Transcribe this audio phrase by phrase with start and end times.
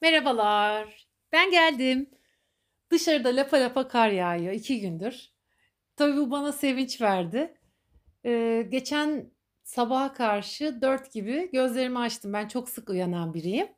[0.00, 1.08] Merhabalar.
[1.32, 2.10] Ben geldim.
[2.90, 5.30] Dışarıda lapa lapa kar yağıyor iki gündür.
[5.96, 7.54] Tabii bu bana sevinç verdi.
[8.24, 9.30] Eee, geçen
[9.64, 12.32] sabaha karşı 4 gibi gözlerimi açtım.
[12.32, 13.68] Ben çok sık uyanan biriyim.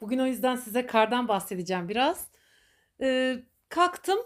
[0.00, 2.28] Bugün o yüzden size kardan bahsedeceğim biraz.
[3.00, 4.18] Eee, kalktım,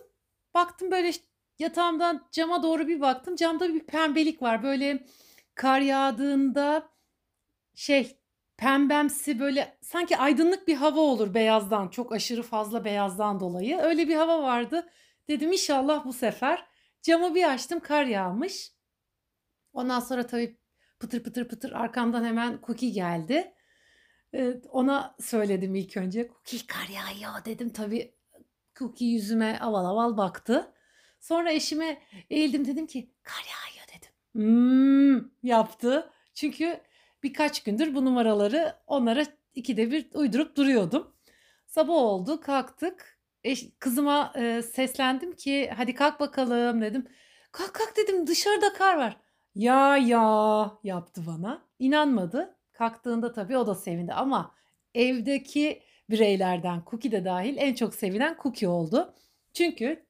[0.54, 1.10] baktım böyle
[1.58, 3.36] yatağımdan cama doğru bir baktım.
[3.36, 4.62] Camda bir pembelik var.
[4.62, 5.06] Böyle
[5.54, 6.88] kar yağdığında
[7.74, 8.16] şey
[8.56, 11.88] pembemsi böyle sanki aydınlık bir hava olur beyazdan.
[11.88, 13.78] Çok aşırı fazla beyazdan dolayı.
[13.78, 14.88] Öyle bir hava vardı.
[15.28, 16.66] Dedim inşallah bu sefer.
[17.02, 18.72] Camı bir açtım kar yağmış.
[19.72, 20.58] Ondan sonra tabii
[21.00, 23.54] pıtır pıtır pıtır arkamdan hemen Cookie geldi.
[24.32, 26.28] Eee, ona söyledim ilk önce.
[26.28, 27.72] Cookie kar yağıyor dedim.
[27.72, 28.14] Tabii
[28.78, 30.72] Cookie yüzüme aval aval baktı.
[31.20, 34.10] Sonra eşime eğildim dedim ki kar yağıyor dedim.
[34.32, 36.10] Hmm, yaptı.
[36.34, 36.80] Çünkü
[37.22, 41.14] birkaç gündür bu numaraları onlara ikide bir uydurup duruyordum.
[41.66, 43.20] Sabah oldu kalktık.
[43.44, 47.06] Eş, kızıma e, seslendim ki hadi kalk bakalım dedim.
[47.52, 49.16] Kalk kalk dedim dışarıda kar var.
[49.54, 51.62] Ya ya yaptı bana.
[51.78, 52.56] İnanmadı.
[52.72, 54.54] Kalktığında tabii o da sevindi ama
[54.94, 59.14] evdeki bireylerden Cookie de dahil en çok sevinen Cookie oldu.
[59.52, 60.06] Çünkü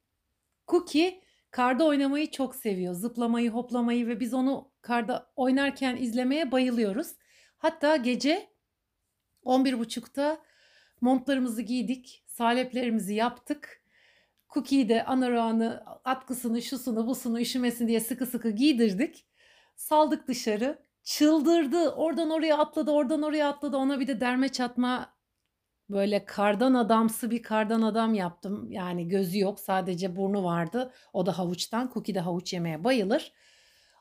[0.68, 1.20] Cookie
[1.50, 2.94] karda oynamayı çok seviyor.
[2.94, 7.12] Zıplamayı, hoplamayı ve biz onu karda oynarken izlemeye bayılıyoruz.
[7.58, 8.50] Hatta gece
[9.44, 10.42] 11.30'da
[11.00, 13.82] montlarımızı giydik, saleplerimizi yaptık.
[14.54, 19.26] Cookie'yi de anoranı, atkısını, şusunu, busunu üşümesin diye sıkı sıkı giydirdik.
[19.76, 20.78] Saldık dışarı.
[21.02, 21.90] Çıldırdı.
[21.90, 23.76] Oradan oraya atladı, oradan oraya atladı.
[23.76, 25.14] Ona bir de derme çatma
[25.90, 28.72] böyle kardan adamsı bir kardan adam yaptım.
[28.72, 30.92] Yani gözü yok, sadece burnu vardı.
[31.12, 31.90] O da havuçtan.
[31.94, 33.32] Cookie de havuç yemeye bayılır.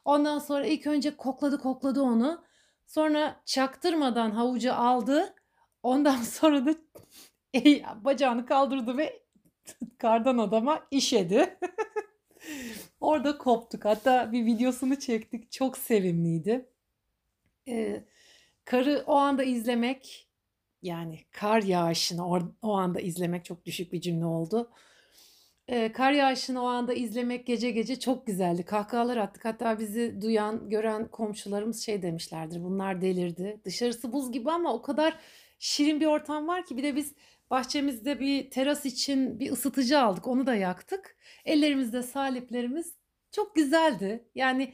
[0.06, 2.44] Ondan sonra ilk önce kokladı kokladı onu.
[2.86, 5.36] Sonra çaktırmadan havucu aldı.
[5.84, 6.74] Ondan sonra da
[7.96, 9.24] bacağını kaldırdı ve
[9.98, 11.60] kardan adama işedi.
[13.02, 13.86] Orada koptuk.
[13.86, 15.52] Hatta bir videosunu çektik.
[15.52, 16.70] Çok sevimliydi.
[17.68, 18.04] Ee,
[18.66, 20.29] karı o anda izlemek
[20.82, 24.70] yani kar yağışını or- o anda izlemek çok düşük bir cümle oldu.
[25.68, 28.66] Ee, kar yağışını o anda izlemek gece gece çok güzeldi.
[28.66, 29.46] Kahkahalar attık.
[29.46, 32.64] Hatta bizi duyan, gören komşularımız şey demişlerdir.
[32.64, 33.62] Bunlar delirdi.
[33.66, 35.20] Dışarısı buz gibi ama o kadar
[35.60, 37.14] şirin bir ortam var ki bir de biz
[37.50, 40.28] bahçemizde bir teras için bir ısıtıcı aldık.
[40.28, 41.18] Onu da yaktık.
[41.46, 42.94] Ellerimizde saleplerimiz
[43.32, 44.26] çok güzeldi.
[44.36, 44.74] Yani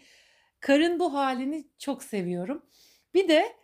[0.59, 2.65] karın bu halini çok seviyorum.
[3.13, 3.55] Bir de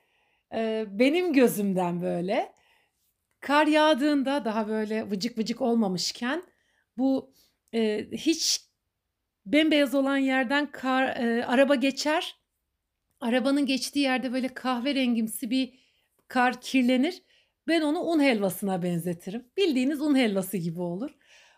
[0.53, 2.53] e, benim gözümden böyle
[3.39, 6.43] kar yağdığında daha böyle vıcık vıcık olmamışken
[6.97, 7.33] bu
[7.73, 8.61] e, hiç
[9.45, 12.35] bembeyaz olan yerden kar, e, araba geçer.
[13.19, 15.73] Arabanın geçtiği yerde böyle kahverengimsi bir
[16.27, 17.23] kar kirlenir.
[17.67, 19.45] Ben onu un helvasına benzetirim.
[19.57, 21.11] Bildiğiniz un helvası gibi olur.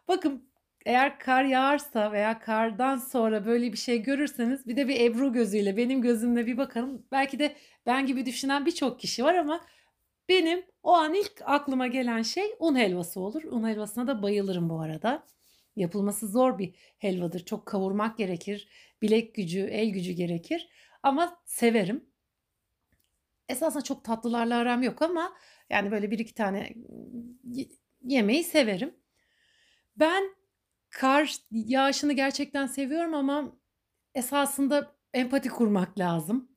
[0.08, 0.53] Bakın
[0.85, 5.77] eğer kar yağarsa veya kardan sonra böyle bir şey görürseniz bir de bir Ebru gözüyle
[5.77, 7.05] benim gözümle bir bakalım.
[7.11, 7.55] Belki de
[7.85, 9.66] ben gibi düşünen birçok kişi var ama
[10.29, 13.44] benim o an ilk aklıma gelen şey un helvası olur.
[13.44, 15.23] Un helvasına da bayılırım bu arada.
[15.75, 17.45] Yapılması zor bir helvadır.
[17.45, 18.67] Çok kavurmak gerekir.
[19.01, 20.69] Bilek gücü, el gücü gerekir.
[21.03, 22.05] Ama severim.
[23.50, 25.33] Esasında çok tatlılarla aram yok ama
[25.69, 26.73] yani böyle bir iki tane
[28.03, 28.95] yemeği severim.
[29.95, 30.23] Ben
[30.94, 33.52] kar yağışını gerçekten seviyorum ama
[34.16, 36.52] esasında empati kurmak lazım.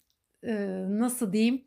[0.45, 1.65] Ee, nasıl diyeyim?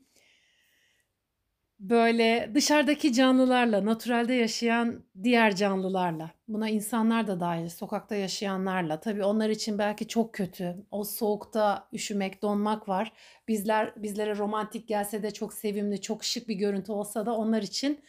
[1.79, 8.99] Böyle dışarıdaki canlılarla, naturalde yaşayan diğer canlılarla, buna insanlar da dahil, sokakta yaşayanlarla.
[8.99, 10.75] Tabii onlar için belki çok kötü.
[10.91, 13.13] O soğukta üşümek, donmak var.
[13.47, 18.03] Bizler bizlere romantik gelse de çok sevimli, çok şık bir görüntü olsa da onlar için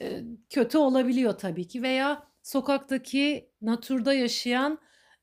[0.00, 1.82] e, kötü olabiliyor tabii ki.
[1.82, 4.78] Veya sokaktaki naturda yaşayan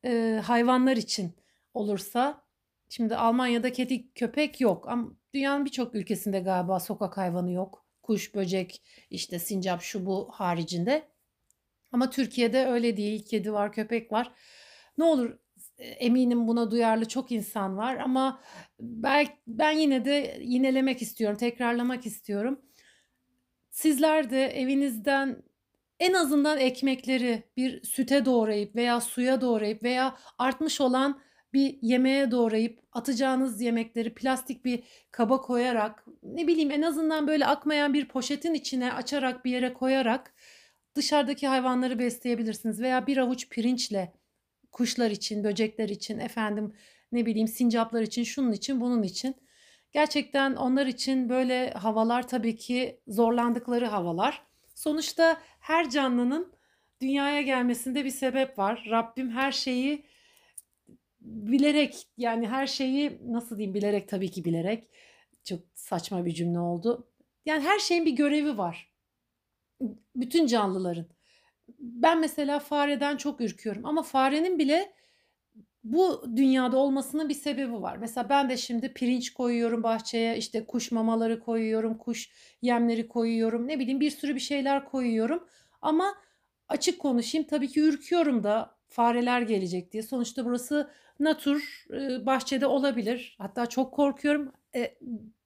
[0.05, 1.35] e, hayvanlar için
[1.73, 2.45] olursa,
[2.89, 7.85] şimdi Almanya'da kedi köpek yok ama dünyanın birçok ülkesinde galiba sokak hayvanı yok.
[8.03, 11.07] Kuş, böcek, işte sincap şu bu haricinde.
[11.91, 13.25] Ama Türkiye'de öyle değil.
[13.25, 14.31] Kedi var, köpek var.
[14.97, 15.37] Ne olur
[15.77, 18.41] e, eminim buna duyarlı çok insan var ama
[18.79, 22.61] ben, ben yine de yinelemek istiyorum, tekrarlamak istiyorum.
[23.69, 25.43] Sizler de evinizden
[25.99, 31.21] en azından ekmekleri bir süte doğrayıp veya suya doğrayıp veya artmış olan
[31.53, 37.93] bir yemeğe doğrayıp atacağınız yemekleri plastik bir kaba koyarak ne bileyim en azından böyle akmayan
[37.93, 40.33] bir poşetin içine açarak bir yere koyarak
[40.95, 44.13] dışarıdaki hayvanları besleyebilirsiniz veya bir avuç pirinçle
[44.71, 46.73] kuşlar için, böcekler için, efendim
[47.11, 49.35] ne bileyim sincaplar için, şunun için, bunun için
[49.91, 54.46] Gerçekten onlar için böyle havalar tabii ki zorlandıkları havalar.
[54.77, 56.53] Sonuçta her canlının
[57.01, 58.87] dünyaya gelmesinde bir sebep var.
[58.89, 60.05] Rabbim her şeyi
[61.21, 64.89] bilerek yani her şeyi nasıl diyeyim bilerek tabii ki bilerek
[65.43, 67.07] çok saçma bir cümle oldu.
[67.45, 68.91] Yani her şeyin bir görevi var.
[70.15, 71.07] Bütün canlıların.
[71.79, 74.93] Ben mesela fareden çok ürküyorum ama farenin bile
[75.83, 77.97] bu dünyada olmasının bir sebebi var.
[77.97, 82.29] Mesela ben de şimdi pirinç koyuyorum bahçeye, işte kuş mamaları koyuyorum, kuş
[82.61, 85.47] yemleri koyuyorum, ne bileyim bir sürü bir şeyler koyuyorum.
[85.81, 86.15] Ama
[86.69, 90.03] açık konuşayım tabii ki ürküyorum da fareler gelecek diye.
[90.03, 93.35] Sonuçta burası natur e, bahçede olabilir.
[93.37, 94.51] Hatta çok korkuyorum.
[94.75, 94.97] E,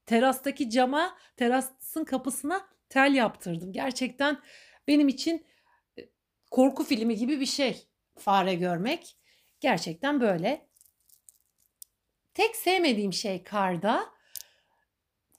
[0.06, 3.72] terastaki cama, terasın kapısına tel yaptırdım.
[3.72, 4.38] Gerçekten
[4.88, 5.46] benim için
[6.00, 6.02] e,
[6.52, 7.88] korku filmi gibi bir şey
[8.18, 9.18] fare görmek.
[9.62, 10.68] Gerçekten böyle.
[12.34, 14.06] Tek sevmediğim şey karda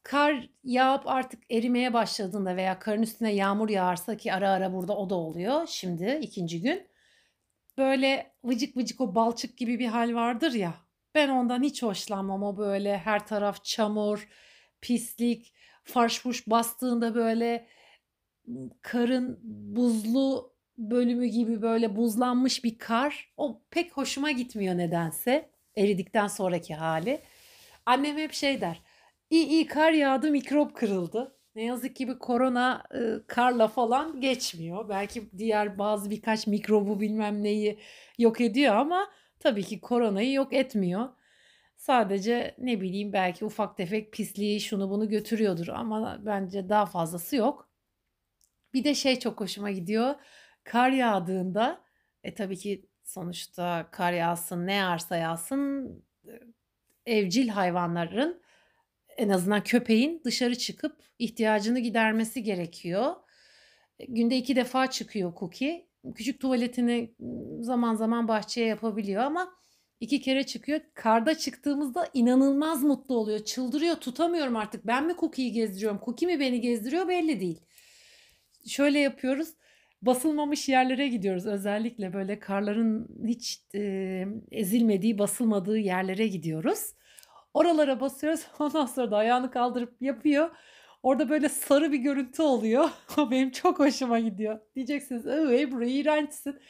[0.03, 5.11] kar yağıp artık erimeye başladığında veya karın üstüne yağmur yağarsa ki ara ara burada o
[5.11, 6.89] da oluyor şimdi ikinci gün.
[7.79, 10.75] Böyle vıcık vıcık o balçık gibi bir hal vardır ya.
[11.15, 14.29] Ben ondan hiç hoşlanmam o böyle her taraf çamur,
[14.81, 15.55] pislik,
[15.85, 17.69] farş fuş bastığında böyle
[18.83, 19.41] karın
[19.77, 20.52] buzlu
[20.91, 23.33] bölümü gibi böyle buzlanmış bir kar.
[23.37, 25.51] O pek hoşuma gitmiyor nedense.
[25.77, 27.21] Eridikten sonraki hali.
[27.87, 28.83] Annem hep şey der.
[29.31, 31.37] İyi iyi kar yağdı mikrop kırıldı.
[31.55, 34.89] Ne yazık ki bir korona e, karla falan geçmiyor.
[34.89, 37.79] Belki diğer bazı birkaç mikrobu bilmem neyi
[38.19, 41.09] yok ediyor ama tabii ki koronayı yok etmiyor.
[41.77, 47.69] Sadece ne bileyim belki ufak tefek pisliği şunu bunu götürüyordur ama bence daha fazlası yok.
[48.75, 50.15] Bir de şey çok hoşuma gidiyor.
[50.65, 51.85] Kar yağdığında
[52.25, 56.05] e tabii ki sonuçta kar yağsın ne yağarsa yağsın
[57.07, 58.43] evcil hayvanların
[59.17, 63.15] en azından köpeğin dışarı çıkıp ihtiyacını gidermesi gerekiyor.
[64.09, 65.89] Günde iki defa çıkıyor Cookie.
[66.15, 67.15] Küçük tuvaletini
[67.61, 69.55] zaman zaman bahçeye yapabiliyor ama
[70.01, 70.81] iki kere çıkıyor.
[70.95, 73.45] Karda çıktığımızda inanılmaz mutlu oluyor.
[73.45, 74.87] Çıldırıyor tutamıyorum artık.
[74.87, 76.01] Ben mi Cookie'yi gezdiriyorum?
[76.05, 77.61] Cookie mi beni gezdiriyor belli değil.
[78.67, 79.49] Şöyle yapıyoruz
[80.03, 81.47] basılmamış yerlere gidiyoruz.
[81.47, 86.95] Özellikle böyle karların hiç e, ezilmediği, basılmadığı yerlere gidiyoruz.
[87.55, 88.47] Oralara basıyoruz.
[88.59, 90.51] Ondan sonra da ayağını kaldırıp yapıyor.
[91.03, 92.91] Orada böyle sarı bir görüntü oluyor.
[93.31, 94.61] Benim çok hoşuma gidiyor.
[94.77, 96.61] Diyeceksiniz Ebru iğrençsin.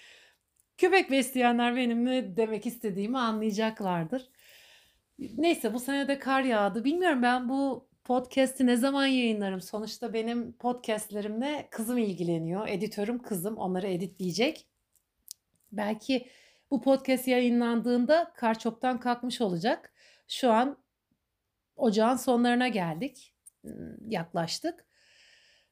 [0.78, 4.31] Köpek besleyenler benim ne demek istediğimi anlayacaklardır.
[5.19, 6.85] Neyse bu sene de kar yağdı.
[6.85, 9.60] Bilmiyorum ben bu podcast'i ne zaman yayınlarım?
[9.60, 12.69] Sonuçta benim podcastlerimle kızım ilgileniyor.
[12.69, 13.56] Editörüm kızım.
[13.56, 14.66] Onları editleyecek.
[15.72, 16.28] Belki
[16.70, 19.93] bu podcast yayınlandığında kar çoktan kalkmış olacak.
[20.28, 20.78] Şu an
[21.76, 23.34] ocağın sonlarına geldik.
[24.08, 24.87] Yaklaştık.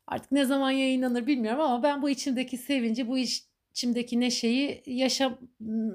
[0.07, 5.39] Artık ne zaman yayınlanır bilmiyorum ama ben bu içimdeki sevinci, bu iş içimdeki neşeyi yaşa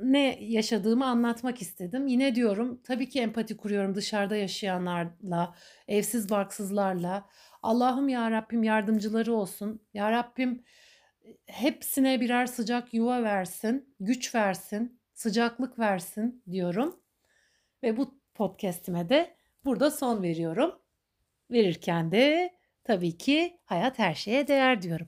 [0.03, 2.07] ne yaşadığımı anlatmak istedim.
[2.07, 5.55] Yine diyorum tabii ki empati kuruyorum dışarıda yaşayanlarla,
[5.87, 7.29] evsiz barksızlarla.
[7.63, 9.81] Allah'ım ya Rabbim yardımcıları olsun.
[9.93, 10.63] Ya Rabbim
[11.45, 16.99] hepsine birer sıcak yuva versin, güç versin, sıcaklık versin diyorum.
[17.83, 19.35] Ve bu podcast'ime de
[19.65, 20.79] burada son veriyorum.
[21.51, 25.07] Verirken de tabii ki hayat her şeye değer diyorum.